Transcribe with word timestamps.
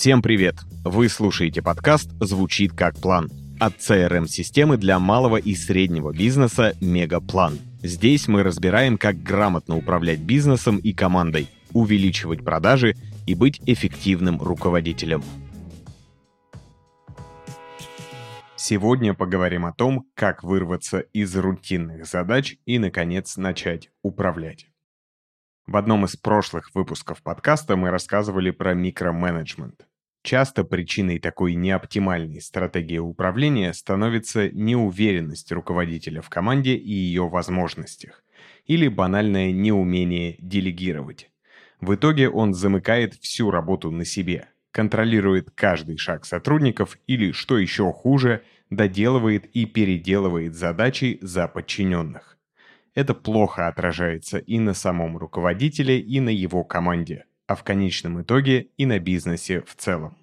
Всем 0.00 0.22
привет! 0.22 0.54
Вы 0.82 1.10
слушаете 1.10 1.60
подкаст 1.60 2.10
«Звучит 2.20 2.72
как 2.72 2.98
план» 2.98 3.28
от 3.60 3.76
CRM-системы 3.76 4.78
для 4.78 4.98
малого 4.98 5.36
и 5.36 5.54
среднего 5.54 6.10
бизнеса 6.10 6.72
«Мегаплан». 6.80 7.58
Здесь 7.82 8.26
мы 8.26 8.42
разбираем, 8.42 8.96
как 8.96 9.22
грамотно 9.22 9.76
управлять 9.76 10.20
бизнесом 10.20 10.78
и 10.78 10.94
командой, 10.94 11.50
увеличивать 11.74 12.42
продажи 12.42 12.94
и 13.26 13.34
быть 13.34 13.60
эффективным 13.66 14.40
руководителем. 14.40 15.22
Сегодня 18.56 19.12
поговорим 19.12 19.66
о 19.66 19.74
том, 19.74 20.06
как 20.14 20.42
вырваться 20.42 21.00
из 21.00 21.36
рутинных 21.36 22.06
задач 22.06 22.56
и, 22.64 22.78
наконец, 22.78 23.36
начать 23.36 23.90
управлять. 24.00 24.66
В 25.66 25.76
одном 25.76 26.06
из 26.06 26.16
прошлых 26.16 26.74
выпусков 26.74 27.22
подкаста 27.22 27.76
мы 27.76 27.90
рассказывали 27.90 28.50
про 28.50 28.72
микроменеджмент. 28.72 29.89
Часто 30.22 30.64
причиной 30.64 31.18
такой 31.18 31.54
неоптимальной 31.54 32.40
стратегии 32.40 32.98
управления 32.98 33.72
становится 33.72 34.50
неуверенность 34.50 35.50
руководителя 35.50 36.20
в 36.20 36.28
команде 36.28 36.74
и 36.74 36.92
ее 36.92 37.28
возможностях, 37.28 38.22
или 38.66 38.88
банальное 38.88 39.50
неумение 39.52 40.36
делегировать. 40.38 41.30
В 41.80 41.94
итоге 41.94 42.28
он 42.28 42.52
замыкает 42.52 43.14
всю 43.14 43.50
работу 43.50 43.90
на 43.90 44.04
себе, 44.04 44.48
контролирует 44.72 45.50
каждый 45.54 45.96
шаг 45.96 46.26
сотрудников 46.26 46.98
или, 47.06 47.32
что 47.32 47.56
еще 47.56 47.90
хуже, 47.90 48.42
доделывает 48.68 49.46
и 49.46 49.64
переделывает 49.64 50.54
задачи 50.54 51.18
за 51.22 51.48
подчиненных 51.48 52.30
это 52.94 53.14
плохо 53.14 53.68
отражается 53.68 54.38
и 54.38 54.58
на 54.58 54.74
самом 54.74 55.16
руководителе, 55.16 55.98
и 55.98 56.20
на 56.20 56.30
его 56.30 56.64
команде, 56.64 57.24
а 57.50 57.56
в 57.56 57.64
конечном 57.64 58.22
итоге 58.22 58.68
и 58.76 58.86
на 58.86 59.00
бизнесе 59.00 59.62
в 59.62 59.74
целом. 59.74 60.16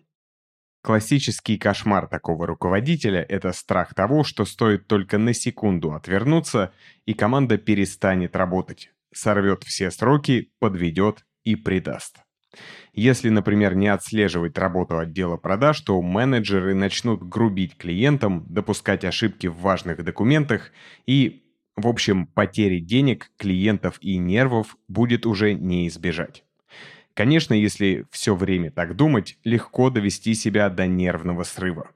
Классический 0.81 1.57
кошмар 1.57 2.07
такого 2.07 2.47
руководителя– 2.47 3.21
это 3.29 3.51
страх 3.51 3.93
того, 3.93 4.23
что 4.23 4.45
стоит 4.45 4.87
только 4.87 5.17
на 5.17 5.33
секунду 5.33 5.91
отвернуться, 5.91 6.71
и 7.05 7.13
команда 7.13 7.57
перестанет 7.57 8.37
работать, 8.37 8.91
сорвет 9.13 9.65
все 9.65 9.91
сроки, 9.91 10.53
подведет 10.59 11.25
и 11.43 11.57
предаст. 11.57 12.19
Если, 12.93 13.27
например, 13.27 13.75
не 13.75 13.89
отслеживать 13.89 14.57
работу 14.57 14.97
отдела 14.97 15.35
продаж, 15.35 15.81
то 15.81 16.01
менеджеры 16.01 16.75
начнут 16.75 17.21
грубить 17.27 17.75
клиентам, 17.75 18.45
допускать 18.47 19.03
ошибки 19.03 19.47
в 19.47 19.57
важных 19.57 20.01
документах 20.01 20.71
и 21.05 21.43
в 21.75 21.87
общем, 21.87 22.25
потери 22.25 22.79
денег, 22.79 23.29
клиентов 23.37 23.99
и 24.01 24.17
нервов 24.17 24.77
будет 24.87 25.27
уже 25.27 25.53
не 25.53 25.87
избежать. 25.87 26.43
Конечно, 27.17 27.55
если 27.55 28.05
все 28.11 28.35
время 28.35 28.69
так 28.69 28.95
думать, 28.95 29.39
легко 29.43 29.89
довести 29.89 30.35
себя 30.35 30.69
до 30.69 30.85
нервного 30.85 31.41
срыва. 31.41 31.89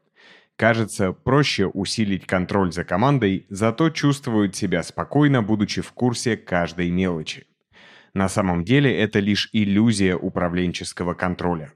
Кажется, 0.56 1.12
проще 1.12 1.68
усилить 1.68 2.26
контроль 2.26 2.74
за 2.74 2.84
командой, 2.84 3.46
зато 3.48 3.92
чувствуют 3.92 4.56
себя 4.56 4.82
спокойно, 4.82 5.44
будучи 5.44 5.84
в 5.84 5.92
курсе 5.92 6.38
каждой 6.38 6.90
мелочи. 6.90 7.46
На 8.16 8.30
самом 8.30 8.66
деле 8.66 8.92
это 8.98 9.20
лишь 9.20 9.48
иллюзия 9.54 10.16
управленческого 10.16 11.14
контроля. 11.14 11.72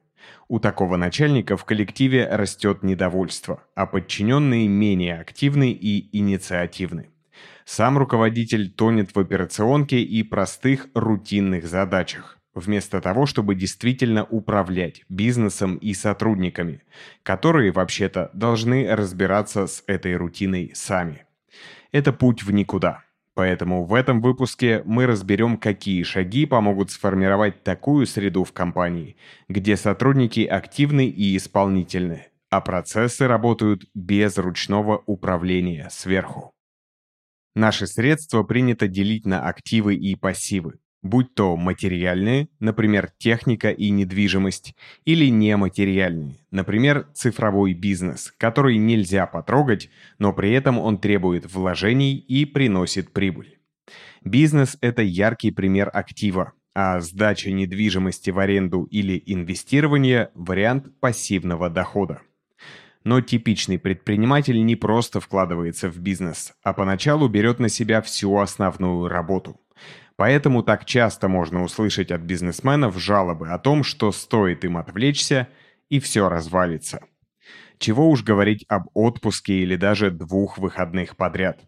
У 0.47 0.59
такого 0.59 0.97
начальника 0.97 1.55
в 1.55 1.65
коллективе 1.65 2.27
растет 2.27 2.81
недовольство, 2.81 3.63
а 3.75 3.85
подчиненные 3.85 4.67
менее 4.67 5.19
активны 5.19 5.71
и 5.71 6.17
инициативны. 6.17 7.11
Сам 7.63 7.99
руководитель 7.99 8.71
тонет 8.71 9.13
в 9.13 9.19
операционке 9.19 10.01
и 10.01 10.23
простых 10.23 10.87
рутинных 10.95 11.67
задачах, 11.67 12.39
вместо 12.55 13.01
того, 13.01 13.25
чтобы 13.25 13.53
действительно 13.53 14.23
управлять 14.23 15.03
бизнесом 15.09 15.75
и 15.75 15.93
сотрудниками, 15.93 16.81
которые 17.21 17.71
вообще-то 17.71 18.31
должны 18.33 18.95
разбираться 18.95 19.67
с 19.67 19.83
этой 19.85 20.15
рутиной 20.15 20.71
сами. 20.73 21.25
Это 21.91 22.11
путь 22.11 22.43
в 22.43 22.51
никуда. 22.51 23.03
Поэтому 23.35 23.83
в 23.83 23.93
этом 23.93 24.21
выпуске 24.21 24.81
мы 24.85 25.05
разберем, 25.05 25.57
какие 25.57 26.03
шаги 26.03 26.45
помогут 26.45 26.89
сформировать 26.91 27.63
такую 27.63 28.07
среду 28.07 28.45
в 28.45 28.53
компании, 28.53 29.17
где 29.49 29.75
сотрудники 29.75 30.45
активны 30.45 31.07
и 31.07 31.35
исполнительны, 31.35 32.27
а 32.49 32.61
процессы 32.61 33.27
работают 33.27 33.83
без 33.93 34.37
ручного 34.37 35.03
управления 35.05 35.89
сверху. 35.91 36.53
Наши 37.55 37.87
средства 37.87 38.43
принято 38.43 38.87
делить 38.87 39.25
на 39.25 39.47
активы 39.47 39.95
и 39.95 40.15
пассивы, 40.15 40.79
будь 41.05 41.35
то 41.35 41.55
материальные, 41.55 42.49
например, 42.59 43.11
техника 43.17 43.69
и 43.69 43.91
недвижимость, 43.91 44.75
или 45.05 45.29
нематериальные, 45.29 46.35
например, 46.51 47.07
цифровой 47.13 47.73
бизнес, 47.73 48.33
который 48.37 48.77
нельзя 48.77 49.27
потрогать, 49.27 49.89
но 50.17 50.33
при 50.33 50.51
этом 50.51 50.79
он 50.79 50.97
требует 50.97 51.51
вложений 51.53 52.17
и 52.17 52.45
приносит 52.45 53.13
прибыль. 53.13 53.59
Бизнес– 54.23 54.77
это 54.81 55.03
яркий 55.03 55.51
пример 55.51 55.91
актива, 55.93 56.53
а 56.73 56.99
сдача 56.99 57.51
недвижимости 57.51 58.31
в 58.31 58.39
аренду 58.39 58.83
или 58.85 59.21
инвестирование– 59.27 60.31
вариант 60.33 60.99
пассивного 60.99 61.69
дохода. 61.69 62.21
Но 63.03 63.21
типичный 63.21 63.77
предприниматель 63.77 64.65
не 64.65 64.75
просто 64.75 65.19
вкладывается 65.19 65.87
в 65.91 65.99
бизнес, 65.99 66.53
а 66.63 66.73
поначалу 66.73 67.27
берет 67.27 67.59
на 67.59 67.69
себя 67.69 68.01
всю 68.01 68.35
основную 68.39 69.07
работу. 69.07 69.59
Поэтому 70.17 70.63
так 70.63 70.85
часто 70.85 71.27
можно 71.27 71.63
услышать 71.63 72.11
от 72.11 72.21
бизнесменов 72.21 72.97
жалобы 72.97 73.49
о 73.49 73.59
том, 73.59 73.83
что 73.83 74.11
стоит 74.11 74.63
им 74.63 74.77
отвлечься, 74.77 75.49
и 75.89 75.99
все 75.99 76.29
развалится. 76.29 77.01
Чего 77.77 78.09
уж 78.09 78.23
говорить 78.23 78.65
об 78.69 78.87
отпуске 78.93 79.55
или 79.55 79.75
даже 79.75 80.11
двух 80.11 80.57
выходных 80.57 81.17
подряд. 81.17 81.59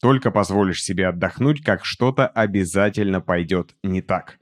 Только 0.00 0.30
позволишь 0.30 0.82
себе 0.82 1.08
отдохнуть, 1.08 1.64
как 1.64 1.84
что-то 1.84 2.28
обязательно 2.28 3.20
пойдет 3.20 3.74
не 3.82 4.02
так. 4.02 4.38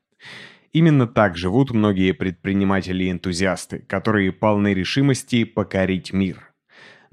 Именно 0.73 1.07
так 1.07 1.37
живут 1.37 1.71
многие 1.71 2.13
предприниматели 2.13 3.05
и 3.05 3.11
энтузиасты, 3.11 3.79
которые 3.79 4.33
полны 4.33 4.75
решимости 4.75 5.45
покорить 5.45 6.13
мир. 6.13 6.54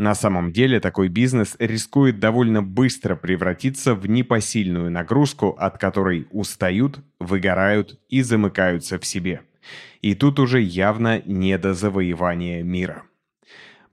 На 0.02 0.16
самом 0.16 0.52
деле 0.52 0.80
такой 0.80 1.10
бизнес 1.10 1.56
рискует 1.60 2.18
довольно 2.18 2.64
быстро 2.64 3.16
превратиться 3.16 3.94
в 3.94 4.10
непосильную 4.10 4.90
нагрузку, 4.90 5.50
от 5.50 5.78
которой 5.78 6.28
устают, 6.32 7.02
выгорают 7.20 8.00
и 8.10 8.24
замыкаются 8.24 8.98
в 8.98 9.06
себе. 9.06 9.42
И 10.02 10.16
тут 10.16 10.40
уже 10.40 10.60
явно 10.60 11.22
не 11.28 11.56
до 11.60 11.76
завоевания 11.76 12.64
мира. 12.64 13.04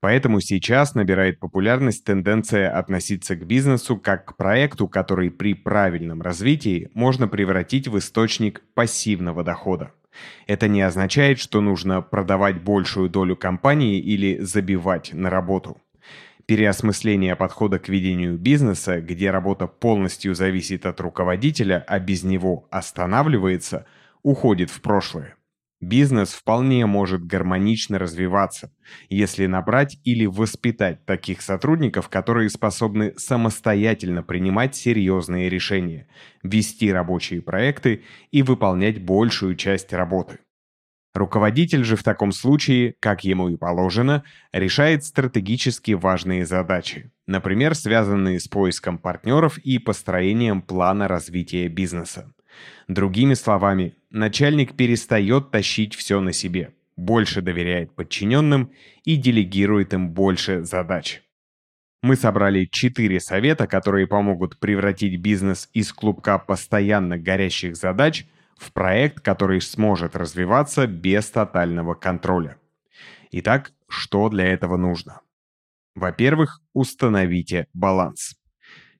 Поэтому 0.00 0.40
сейчас 0.40 0.94
набирает 0.94 1.40
популярность 1.40 2.04
тенденция 2.04 2.70
относиться 2.70 3.36
к 3.36 3.46
бизнесу 3.46 3.98
как 3.98 4.24
к 4.24 4.36
проекту, 4.38 4.88
который 4.88 5.30
при 5.30 5.52
правильном 5.52 6.22
развитии 6.22 6.88
можно 6.94 7.28
превратить 7.28 7.86
в 7.86 7.98
источник 7.98 8.62
пассивного 8.72 9.44
дохода. 9.44 9.92
Это 10.46 10.68
не 10.68 10.80
означает, 10.80 11.38
что 11.38 11.60
нужно 11.60 12.00
продавать 12.00 12.62
большую 12.62 13.10
долю 13.10 13.36
компании 13.36 14.00
или 14.00 14.38
забивать 14.38 15.12
на 15.12 15.28
работу. 15.28 15.76
Переосмысление 16.48 17.36
подхода 17.36 17.78
к 17.78 17.90
ведению 17.90 18.38
бизнеса, 18.38 19.02
где 19.02 19.30
работа 19.30 19.66
полностью 19.66 20.34
зависит 20.34 20.86
от 20.86 20.98
руководителя, 20.98 21.84
а 21.86 21.98
без 21.98 22.22
него 22.22 22.66
останавливается, 22.70 23.84
уходит 24.22 24.70
в 24.70 24.80
прошлое. 24.80 25.36
Бизнес 25.82 26.30
вполне 26.30 26.86
может 26.86 27.26
гармонично 27.26 27.98
развиваться, 27.98 28.72
если 29.10 29.44
набрать 29.44 30.00
или 30.04 30.24
воспитать 30.24 31.04
таких 31.04 31.42
сотрудников, 31.42 32.08
которые 32.08 32.48
способны 32.48 33.12
самостоятельно 33.18 34.22
принимать 34.22 34.74
серьезные 34.74 35.50
решения, 35.50 36.08
вести 36.42 36.90
рабочие 36.90 37.42
проекты 37.42 38.04
и 38.30 38.42
выполнять 38.42 39.04
большую 39.04 39.54
часть 39.54 39.92
работы. 39.92 40.38
Руководитель 41.14 41.84
же 41.84 41.96
в 41.96 42.02
таком 42.02 42.32
случае, 42.32 42.94
как 43.00 43.24
ему 43.24 43.48
и 43.48 43.56
положено, 43.56 44.24
решает 44.52 45.04
стратегически 45.04 45.92
важные 45.92 46.44
задачи, 46.44 47.10
например, 47.26 47.74
связанные 47.74 48.38
с 48.38 48.46
поиском 48.46 48.98
партнеров 48.98 49.58
и 49.58 49.78
построением 49.78 50.62
плана 50.62 51.08
развития 51.08 51.68
бизнеса. 51.68 52.32
Другими 52.88 53.34
словами, 53.34 53.96
начальник 54.10 54.76
перестает 54.76 55.50
тащить 55.50 55.94
все 55.94 56.20
на 56.20 56.32
себе, 56.32 56.74
больше 56.96 57.42
доверяет 57.42 57.94
подчиненным 57.94 58.72
и 59.04 59.16
делегирует 59.16 59.94
им 59.94 60.10
больше 60.10 60.62
задач. 60.64 61.22
Мы 62.02 62.14
собрали 62.14 62.64
четыре 62.64 63.18
совета, 63.18 63.66
которые 63.66 64.06
помогут 64.06 64.58
превратить 64.60 65.20
бизнес 65.20 65.68
из 65.72 65.92
клубка 65.92 66.38
постоянно 66.38 67.18
горящих 67.18 67.76
задач 67.76 68.26
в 68.58 68.72
проект, 68.72 69.20
который 69.20 69.60
сможет 69.60 70.16
развиваться 70.16 70.86
без 70.86 71.30
тотального 71.30 71.94
контроля. 71.94 72.56
Итак, 73.30 73.72
что 73.88 74.28
для 74.28 74.46
этого 74.46 74.76
нужно? 74.76 75.20
Во-первых, 75.94 76.60
установите 76.72 77.66
баланс. 77.72 78.36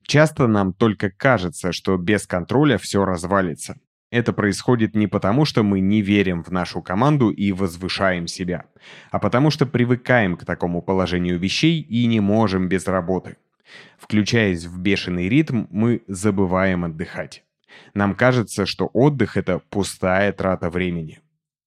Часто 0.03 0.47
нам 0.47 0.73
только 0.73 1.11
кажется, 1.11 1.73
что 1.73 1.97
без 1.97 2.27
контроля 2.27 2.79
все 2.79 3.05
развалится. 3.05 3.79
Это 4.11 4.33
происходит 4.33 4.95
не 4.95 5.07
потому, 5.07 5.45
что 5.45 5.63
мы 5.63 5.81
не 5.81 6.01
верим 6.01 6.43
в 6.43 6.51
нашу 6.51 6.81
команду 6.81 7.29
и 7.29 7.53
возвышаем 7.53 8.27
себя, 8.27 8.65
а 9.11 9.19
потому 9.19 9.51
что 9.51 9.67
привыкаем 9.67 10.37
к 10.37 10.47
такому 10.47 10.81
положению 10.81 11.39
вещей 11.39 11.81
и 11.83 12.07
не 12.07 12.21
можем 12.21 12.69
без 12.69 12.87
работы. 12.87 13.37
Включаясь 13.99 14.65
в 14.65 14.79
бешеный 14.81 15.29
ритм, 15.29 15.67
мы 15.71 16.03
забываем 16.07 16.85
отдыхать. 16.85 17.45
Нам 17.95 18.15
кажется, 18.15 18.67
что 18.67 18.87
отдых— 18.93 19.37
это 19.39 19.61
пустая 19.71 20.33
трата 20.33 20.71
времени. 20.71 21.21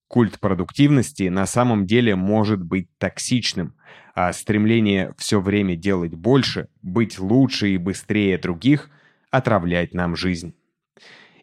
Культ 0.08 0.38
продуктивности 0.40 1.28
на 1.28 1.46
самом 1.46 1.86
деле 1.86 2.16
может 2.16 2.62
быть 2.62 2.88
токсичным, 2.98 3.74
а 4.14 4.32
стремление 4.32 5.14
все 5.16 5.40
время 5.40 5.74
делать 5.74 6.14
больше, 6.14 6.68
быть 6.82 7.18
лучше 7.18 7.70
и 7.70 7.78
быстрее 7.78 8.36
других— 8.38 8.90
отравлять 9.30 9.94
нам 9.94 10.14
жизнь. 10.14 10.54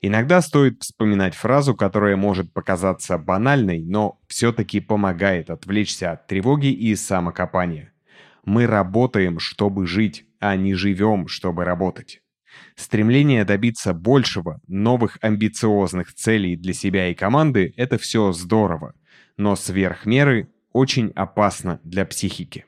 Иногда 0.01 0.41
стоит 0.41 0.81
вспоминать 0.81 1.35
фразу, 1.35 1.75
которая 1.75 2.15
может 2.15 2.53
показаться 2.53 3.17
банальной, 3.17 3.81
но 3.81 4.21
все-таки 4.27 4.79
помогает 4.79 5.49
отвлечься 5.49 6.11
от 6.11 6.27
тревоги 6.27 6.71
и 6.71 6.95
самокопания. 6.95 7.91
Мы 8.45 8.65
работаем, 8.65 9.39
чтобы 9.39 9.87
жить, 9.87 10.25
а 10.39 10.55
не 10.55 10.73
живем, 10.73 11.27
чтобы 11.27 11.65
работать. 11.65 12.21
Стремление 12.75 13.45
добиться 13.45 13.93
большего, 13.93 14.61
новых 14.67 15.17
амбициозных 15.21 16.13
целей 16.13 16.55
для 16.55 16.73
себя 16.73 17.09
и 17.09 17.13
команды– 17.13 17.73
это 17.77 17.97
все 17.97 18.31
здорово, 18.31 18.93
но 19.37 19.55
сверх 19.55 20.05
меры 20.05 20.49
очень 20.71 21.11
опасно 21.15 21.79
для 21.83 22.05
психики. 22.05 22.65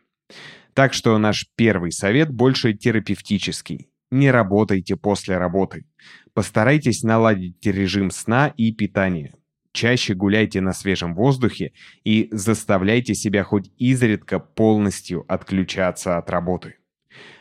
Так 0.74 0.94
что 0.94 1.18
наш 1.18 1.48
первый 1.56 1.92
совет 1.92 2.32
больше 2.32 2.74
терапевтический. 2.74 3.90
Не 4.10 4.32
работайте 4.32 4.96
после 4.98 5.38
работы. 5.38 5.86
Постарайтесь 6.34 7.04
наладить 7.04 7.66
режим 7.66 8.12
сна 8.12 8.54
и 8.58 8.74
питания. 8.74 9.36
Чаще 9.74 10.14
гуляйте 10.14 10.60
на 10.60 10.74
свежем 10.74 11.16
воздухе 11.16 11.72
и 12.04 12.28
заставляйте 12.32 13.16
себя 13.16 13.44
хоть 13.44 13.72
изредка 13.78 14.40
полностью 14.40 15.24
отключаться 15.32 16.18
от 16.18 16.30
работы. 16.30 16.76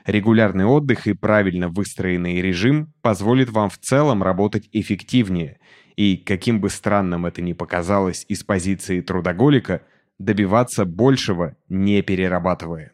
Регулярный 0.04 0.64
отдых 0.64 1.06
и 1.06 1.12
правильно 1.12 1.68
выстроенный 1.68 2.40
режим 2.40 2.92
позволит 3.02 3.50
вам 3.50 3.70
в 3.70 3.78
целом 3.78 4.22
работать 4.22 4.68
эффективнее 4.72 5.58
и, 5.96 6.16
каким 6.16 6.60
бы 6.60 6.70
странным 6.70 7.26
это 7.26 7.42
ни 7.42 7.52
показалось 7.52 8.24
из 8.28 8.42
позиции 8.42 9.00
трудоголика, 9.00 9.82
добиваться 10.18 10.84
большего, 10.84 11.56
не 11.68 12.02
перерабатывая. 12.02 12.92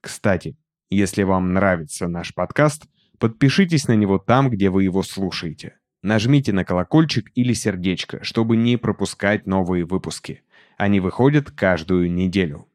Кстати, 0.00 0.56
если 0.90 1.24
вам 1.24 1.52
нравится 1.52 2.08
наш 2.08 2.32
подкаст, 2.34 2.86
подпишитесь 3.18 3.88
на 3.88 3.96
него 3.96 4.18
там, 4.18 4.50
где 4.50 4.70
вы 4.70 4.84
его 4.84 5.02
слушаете. 5.02 5.78
Нажмите 6.02 6.52
на 6.52 6.64
колокольчик 6.64 7.30
или 7.34 7.52
сердечко, 7.52 8.22
чтобы 8.22 8.56
не 8.56 8.76
пропускать 8.76 9.46
новые 9.46 9.84
выпуски. 9.84 10.42
Они 10.76 11.00
выходят 11.00 11.50
каждую 11.50 12.12
неделю. 12.12 12.68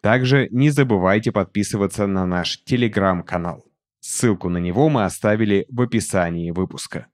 Также 0.00 0.48
не 0.50 0.70
забывайте 0.70 1.30
подписываться 1.30 2.06
на 2.06 2.24
наш 2.26 2.62
телеграм-канал. 2.64 3.64
Ссылку 4.00 4.48
на 4.48 4.58
него 4.58 4.88
мы 4.88 5.04
оставили 5.04 5.66
в 5.68 5.82
описании 5.82 6.50
выпуска. 6.50 7.06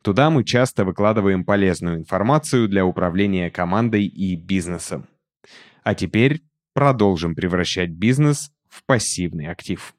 Туда 0.00 0.30
мы 0.30 0.44
часто 0.44 0.84
выкладываем 0.84 1.44
полезную 1.44 1.96
информацию 1.96 2.68
для 2.68 2.86
управления 2.86 3.50
командой 3.50 4.06
и 4.06 4.36
бизнесом. 4.36 5.06
А 5.82 5.94
теперь 5.94 6.42
продолжим 6.72 7.34
превращать 7.34 7.90
бизнес 7.90 8.50
в 8.68 8.84
пассивный 8.84 9.46
актив. 9.46 9.94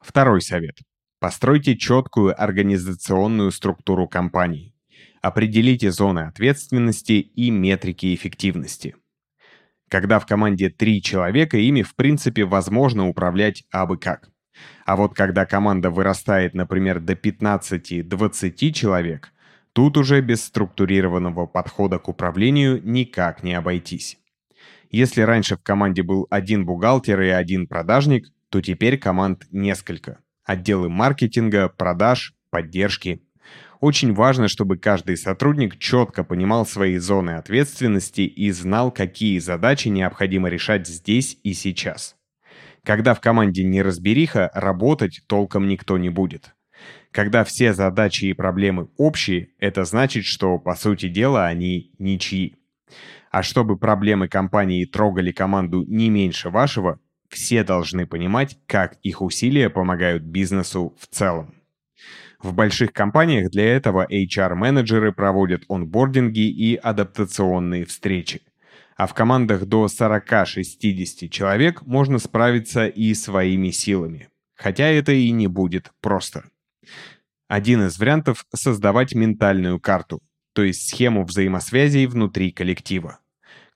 Второй 0.00 0.42
совет. 0.42 0.78
Постройте 1.20 1.76
четкую 1.76 2.40
организационную 2.40 3.50
структуру 3.50 4.08
компании. 4.08 4.74
Определите 5.22 5.90
зоны 5.90 6.20
ответственности 6.20 7.12
и 7.12 7.50
метрики 7.50 8.14
эффективности. 8.14 8.96
Когда 9.92 10.18
в 10.18 10.24
команде 10.24 10.70
три 10.70 11.02
человека, 11.02 11.58
ими 11.58 11.82
в 11.82 11.94
принципе 11.96 12.46
возможно 12.46 13.08
управлять 13.08 13.64
абы 13.70 13.98
как. 13.98 14.30
А 14.86 14.96
вот 14.96 15.14
когда 15.14 15.44
команда 15.44 15.90
вырастает, 15.90 16.54
например, 16.54 16.98
до 16.98 17.12
15-20 17.12 18.72
человек, 18.72 19.34
тут 19.74 19.98
уже 19.98 20.22
без 20.22 20.44
структурированного 20.44 21.44
подхода 21.44 21.98
к 21.98 22.08
управлению 22.08 22.80
никак 22.82 23.42
не 23.42 23.52
обойтись. 23.52 24.16
Если 24.90 25.20
раньше 25.20 25.58
в 25.58 25.62
команде 25.62 26.02
был 26.02 26.26
один 26.30 26.64
бухгалтер 26.64 27.20
и 27.20 27.28
один 27.28 27.66
продажник, 27.66 28.32
то 28.48 28.62
теперь 28.62 28.96
команд 28.96 29.44
несколько. 29.50 30.20
Отделы 30.42 30.88
маркетинга, 30.88 31.68
продаж, 31.68 32.34
поддержки. 32.48 33.20
Очень 33.82 34.14
важно, 34.14 34.46
чтобы 34.46 34.76
каждый 34.76 35.16
сотрудник 35.16 35.76
четко 35.76 36.22
понимал 36.22 36.64
свои 36.64 36.98
зоны 36.98 37.32
ответственности 37.32 38.20
и 38.20 38.52
знал, 38.52 38.92
какие 38.92 39.40
задачи 39.40 39.88
необходимо 39.88 40.48
решать 40.48 40.86
здесь 40.86 41.36
и 41.42 41.52
сейчас. 41.52 42.14
Когда 42.84 43.12
в 43.12 43.20
команде 43.20 43.64
неразбериха, 43.64 44.52
работать 44.54 45.22
толком 45.26 45.66
никто 45.66 45.98
не 45.98 46.10
будет. 46.10 46.54
Когда 47.10 47.42
все 47.42 47.72
задачи 47.74 48.26
и 48.26 48.34
проблемы 48.34 48.88
общие, 48.98 49.48
это 49.58 49.82
значит, 49.82 50.26
что, 50.26 50.58
по 50.58 50.76
сути 50.76 51.08
дела, 51.08 51.46
они 51.46 51.90
ничьи. 51.98 52.54
А 53.32 53.42
чтобы 53.42 53.76
проблемы 53.76 54.28
компании 54.28 54.84
трогали 54.84 55.32
команду 55.32 55.82
не 55.88 56.08
меньше 56.08 56.50
вашего, 56.50 57.00
все 57.28 57.64
должны 57.64 58.06
понимать, 58.06 58.60
как 58.68 58.94
их 59.02 59.22
усилия 59.22 59.70
помогают 59.70 60.22
бизнесу 60.22 60.94
в 61.00 61.08
целом. 61.08 61.61
В 62.42 62.54
больших 62.54 62.92
компаниях 62.92 63.50
для 63.50 63.76
этого 63.76 64.06
HR-менеджеры 64.10 65.12
проводят 65.12 65.62
онбординги 65.68 66.48
и 66.48 66.74
адаптационные 66.74 67.84
встречи. 67.84 68.42
А 68.96 69.06
в 69.06 69.14
командах 69.14 69.64
до 69.64 69.86
40-60 69.86 71.28
человек 71.28 71.82
можно 71.82 72.18
справиться 72.18 72.86
и 72.86 73.14
своими 73.14 73.70
силами. 73.70 74.28
Хотя 74.54 74.86
это 74.86 75.12
и 75.12 75.30
не 75.30 75.46
будет 75.46 75.92
просто. 76.00 76.44
Один 77.48 77.86
из 77.86 77.98
вариантов— 77.98 78.44
создавать 78.54 79.14
ментальную 79.14 79.80
карту, 79.80 80.20
то 80.52 80.62
есть 80.62 80.88
схему 80.88 81.24
взаимосвязей 81.24 82.06
внутри 82.06 82.50
коллектива 82.50 83.18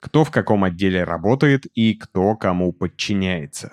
кто 0.01 0.25
в 0.25 0.31
каком 0.31 0.65
отделе 0.65 1.05
работает 1.05 1.67
и 1.75 1.95
кто 1.95 2.37
кому 2.37 2.73
подчиняется. 2.73 3.73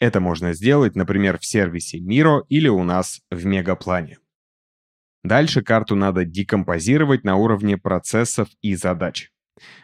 Это 0.00 0.18
можно 0.18 0.54
сделать, 0.54 0.96
например, 0.96 1.38
в 1.38 1.44
сервисе 1.44 1.98
Miro 1.98 2.42
или 2.48 2.68
у 2.68 2.82
нас 2.82 3.20
в 3.30 3.44
Мегаплане. 3.44 4.18
Дальше 5.22 5.62
карту 5.62 5.94
надо 5.94 6.24
декомпозировать 6.24 7.24
на 7.24 7.36
уровне 7.36 7.76
процессов 7.76 8.48
и 8.62 8.74
задач. 8.74 9.30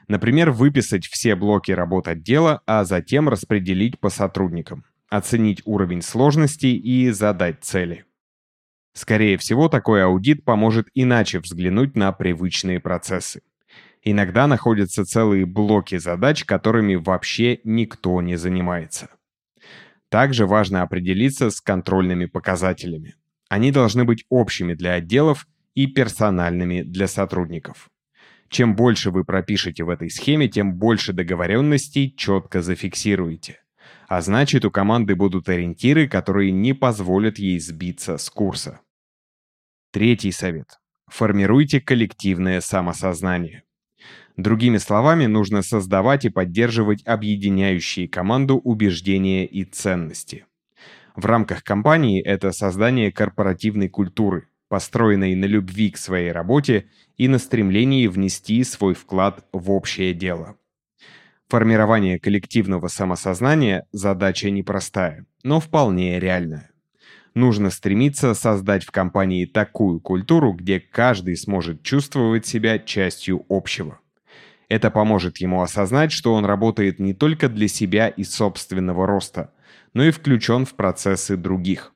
Например, 0.08 0.50
выписать 0.50 1.06
все 1.06 1.36
блоки 1.36 1.70
работ 1.70 2.08
отдела, 2.08 2.62
а 2.66 2.84
затем 2.84 3.28
распределить 3.28 4.00
по 4.00 4.08
сотрудникам, 4.08 4.86
оценить 5.10 5.60
уровень 5.66 6.00
сложности 6.00 6.66
и 6.66 7.10
задать 7.10 7.62
цели. 7.62 8.06
Скорее 8.94 9.36
всего, 9.36 9.68
такой 9.68 10.02
аудит 10.02 10.46
поможет 10.46 10.88
иначе 10.94 11.40
взглянуть 11.40 11.94
на 11.94 12.10
привычные 12.12 12.80
процессы. 12.80 13.42
Иногда 14.02 14.46
находятся 14.46 15.04
целые 15.04 15.44
блоки 15.44 15.98
задач, 15.98 16.46
которыми 16.46 16.94
вообще 16.94 17.60
никто 17.64 18.22
не 18.22 18.36
занимается. 18.36 19.10
Также 20.08 20.46
важно 20.46 20.82
определиться 20.82 21.50
с 21.50 21.60
контрольными 21.60 22.26
показателями. 22.26 23.16
Они 23.48 23.72
должны 23.72 24.04
быть 24.04 24.24
общими 24.28 24.74
для 24.74 24.94
отделов 24.94 25.46
и 25.74 25.86
персональными 25.86 26.82
для 26.82 27.06
сотрудников. 27.08 27.90
Чем 28.48 28.76
больше 28.76 29.10
вы 29.10 29.24
пропишете 29.24 29.84
в 29.84 29.90
этой 29.90 30.10
схеме, 30.10 30.48
тем 30.48 30.74
больше 30.74 31.12
договоренностей 31.12 32.14
четко 32.16 32.62
зафиксируете. 32.62 33.60
А 34.08 34.20
значит, 34.20 34.64
у 34.64 34.70
команды 34.70 35.16
будут 35.16 35.48
ориентиры, 35.48 36.08
которые 36.08 36.52
не 36.52 36.72
позволят 36.72 37.38
ей 37.38 37.58
сбиться 37.58 38.18
с 38.18 38.30
курса. 38.30 38.80
Третий 39.90 40.30
совет. 40.30 40.78
Формируйте 41.08 41.80
коллективное 41.80 42.60
самосознание. 42.60 43.64
Другими 44.36 44.76
словами, 44.76 45.26
нужно 45.26 45.62
создавать 45.62 46.26
и 46.26 46.28
поддерживать 46.28 47.02
объединяющие 47.06 48.06
команду 48.06 48.56
убеждения 48.56 49.46
и 49.46 49.64
ценности. 49.64 50.44
В 51.14 51.24
рамках 51.24 51.64
компании 51.64 52.22
это 52.22 52.52
создание 52.52 53.10
корпоративной 53.10 53.88
культуры, 53.88 54.48
построенной 54.68 55.34
на 55.34 55.46
любви 55.46 55.90
к 55.90 55.96
своей 55.96 56.32
работе 56.32 56.90
и 57.16 57.28
на 57.28 57.38
стремлении 57.38 58.06
внести 58.08 58.62
свой 58.64 58.92
вклад 58.92 59.46
в 59.52 59.70
общее 59.70 60.12
дело. 60.12 60.56
Формирование 61.48 62.18
коллективного 62.18 62.88
самосознания– 62.88 63.86
задача 63.92 64.50
непростая, 64.50 65.24
но 65.44 65.60
вполне 65.60 66.20
реальная. 66.20 66.70
Нужно 67.34 67.70
стремиться 67.70 68.34
создать 68.34 68.84
в 68.84 68.90
компании 68.90 69.46
такую 69.46 70.00
культуру, 70.00 70.52
где 70.52 70.80
каждый 70.80 71.36
сможет 71.36 71.82
чувствовать 71.82 72.46
себя 72.46 72.78
частью 72.78 73.46
общего. 73.48 74.00
Это 74.68 74.90
поможет 74.90 75.38
ему 75.38 75.62
осознать, 75.62 76.10
что 76.10 76.34
он 76.34 76.44
работает 76.44 76.98
не 76.98 77.14
только 77.14 77.48
для 77.48 77.68
себя 77.68 78.08
и 78.08 78.24
собственного 78.24 79.06
роста, 79.06 79.52
но 79.94 80.04
и 80.04 80.10
включен 80.10 80.64
в 80.64 80.74
процессы 80.74 81.36
других. 81.36 81.92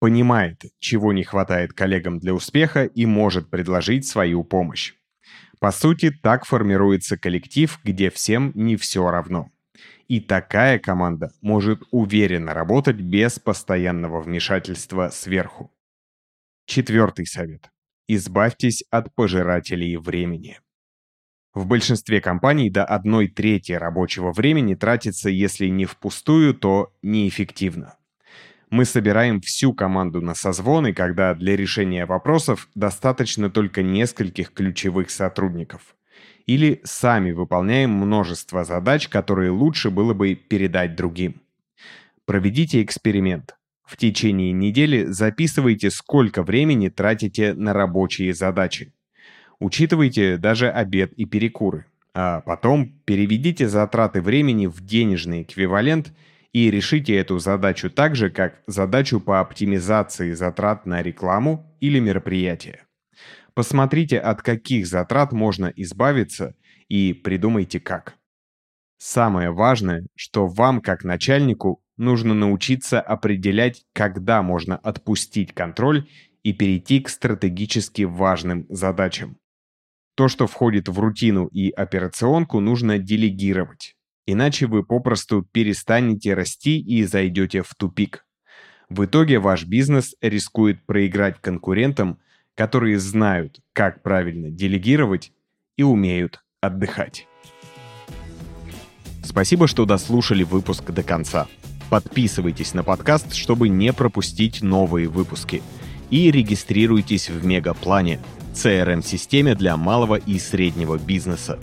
понимает, 0.00 0.62
чего 0.78 1.12
не 1.12 1.24
хватает 1.24 1.72
коллегам 1.72 2.20
для 2.20 2.32
успеха 2.32 2.84
и 2.84 3.04
может 3.04 3.50
предложить 3.50 4.06
свою 4.06 4.44
помощь. 4.44 4.94
По 5.58 5.72
сути, 5.72 6.10
так 6.10 6.44
формируется 6.44 7.16
коллектив, 7.18 7.80
где 7.82 8.08
всем 8.10 8.52
не 8.54 8.76
все 8.76 9.10
равно. 9.10 9.50
И 10.06 10.20
такая 10.20 10.78
команда 10.78 11.32
может 11.42 11.82
уверенно 11.90 12.54
работать 12.54 12.96
без 12.96 13.40
постоянного 13.40 14.20
вмешательства 14.20 15.08
сверху. 15.08 15.72
Четвертый 16.66 17.26
совет. 17.26 17.68
Избавьтесь 18.06 18.84
от 18.90 19.12
пожирателей 19.14 19.96
времени. 19.96 20.60
В 21.54 21.66
большинстве 21.66 22.20
компаний 22.20 22.70
до 22.70 22.84
одной 22.84 23.28
трети 23.28 23.72
рабочего 23.72 24.32
времени 24.32 24.74
тратится, 24.74 25.30
если 25.30 25.66
не 25.66 25.86
впустую, 25.86 26.54
то 26.54 26.92
неэффективно. 27.02 27.96
Мы 28.70 28.84
собираем 28.84 29.40
всю 29.40 29.72
команду 29.72 30.20
на 30.20 30.34
созвоны, 30.34 30.92
когда 30.92 31.34
для 31.34 31.56
решения 31.56 32.04
вопросов 32.04 32.68
достаточно 32.74 33.48
только 33.48 33.82
нескольких 33.82 34.52
ключевых 34.52 35.10
сотрудников. 35.10 35.96
Или 36.44 36.80
сами 36.84 37.32
выполняем 37.32 37.90
множество 37.90 38.64
задач, 38.64 39.08
которые 39.08 39.50
лучше 39.50 39.90
было 39.90 40.12
бы 40.12 40.34
передать 40.34 40.96
другим. 40.96 41.40
Проведите 42.26 42.82
эксперимент. 42.82 43.56
В 43.86 43.96
течение 43.96 44.52
недели 44.52 45.06
записывайте, 45.06 45.90
сколько 45.90 46.42
времени 46.42 46.90
тратите 46.90 47.54
на 47.54 47.72
рабочие 47.72 48.34
задачи. 48.34 48.92
Учитывайте 49.60 50.36
даже 50.36 50.70
обед 50.70 51.12
и 51.14 51.24
перекуры. 51.24 51.86
А 52.14 52.40
потом 52.40 52.92
переведите 53.04 53.68
затраты 53.68 54.20
времени 54.20 54.66
в 54.66 54.84
денежный 54.84 55.42
эквивалент– 55.42 56.12
и 56.52 56.70
решите 56.70 57.14
эту 57.14 57.38
задачу 57.38 57.90
так 57.90 58.16
же, 58.16 58.30
как 58.30 58.62
задачу 58.66 59.20
по 59.20 59.40
оптимизации 59.40 60.32
затрат 60.32 60.86
на 60.86 61.02
рекламу 61.02 61.72
или 61.80 61.98
мероприятие. 61.98 62.84
Посмотрите, 63.54 64.18
от 64.18 64.42
каких 64.42 64.86
затрат 64.86 65.32
можно 65.32 65.66
избавиться 65.66 66.54
и 66.88 67.12
придумайте 67.12 67.80
как. 67.80 68.14
Самое 68.98 69.50
важное, 69.50 70.06
что 70.14 70.46
вам 70.46 70.80
как 70.80 71.04
начальнику 71.04 71.82
нужно 71.96 72.34
научиться 72.34 73.00
определять, 73.00 73.84
когда 73.92 74.42
можно 74.42 74.76
отпустить 74.76 75.52
контроль 75.52 76.08
и 76.42 76.52
перейти 76.52 77.00
к 77.00 77.08
стратегически 77.08 78.02
важным 78.02 78.66
задачам. 78.68 79.36
То, 80.18 80.26
что 80.26 80.48
входит 80.48 80.88
в 80.88 80.98
рутину 80.98 81.46
и 81.46 81.70
операционку, 81.70 82.58
нужно 82.58 82.98
делегировать. 82.98 83.94
Иначе 84.26 84.66
вы 84.66 84.82
попросту 84.82 85.46
перестанете 85.52 86.34
расти 86.34 86.80
и 86.80 87.04
зайдете 87.04 87.62
в 87.62 87.72
тупик. 87.76 88.26
В 88.88 89.04
итоге 89.04 89.38
ваш 89.38 89.64
бизнес 89.64 90.16
рискует 90.20 90.84
проиграть 90.86 91.40
конкурентам, 91.40 92.18
которые 92.56 92.98
знают, 92.98 93.60
как 93.72 94.02
правильно 94.02 94.50
делегировать 94.50 95.30
и 95.76 95.84
умеют 95.84 96.40
отдыхать. 96.60 97.28
Спасибо, 99.22 99.68
что 99.68 99.84
дослушали 99.84 100.42
выпуск 100.42 100.90
до 100.90 101.04
конца. 101.04 101.46
Подписывайтесь 101.90 102.74
на 102.74 102.82
подкаст, 102.82 103.34
чтобы 103.34 103.68
не 103.68 103.92
пропустить 103.92 104.62
новые 104.62 105.06
выпуски. 105.06 105.62
И 106.10 106.30
регистрируйтесь 106.30 107.28
в 107.28 107.44
Мегаплане, 107.44 108.20
CRM-системе 108.54 109.54
для 109.54 109.76
малого 109.76 110.16
и 110.16 110.38
среднего 110.38 110.98
бизнеса. 110.98 111.58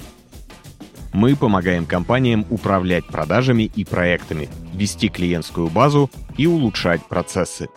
Мы 1.14 1.36
помогаем 1.36 1.86
компаниям 1.86 2.46
управлять 2.50 3.06
продажами 3.06 3.64
и 3.64 3.86
проектами, 3.86 4.50
вести 4.74 5.10
клиентскую 5.10 5.70
базу 5.70 6.12
и 6.38 6.46
улучшать 6.46 7.06
процессы. 7.06 7.70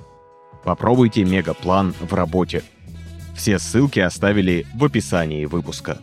Попробуйте 0.64 1.24
мегаплан 1.24 1.94
в 2.00 2.12
работе. 2.12 2.62
Все 3.36 3.58
ссылки 3.58 4.00
оставили 4.00 4.66
в 4.74 4.84
описании 4.84 5.44
выпуска. 5.44 5.98